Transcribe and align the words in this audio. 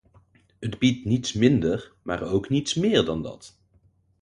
Het 0.59 0.79
biedt 0.79 1.05
niets 1.05 1.33
minder, 1.33 1.93
maar 2.01 2.23
ook 2.23 2.49
niets 2.49 2.73
meer 2.73 3.05
dan 3.05 3.21
dat. 3.23 3.57